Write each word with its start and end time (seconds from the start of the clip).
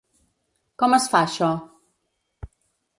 Com 0.83 0.97
es 0.99 1.07
fa 1.13 1.23
això? 1.27 1.53